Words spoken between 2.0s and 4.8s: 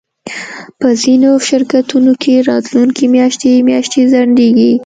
کې راتلونکی میاشتې میاشتې ځنډیږي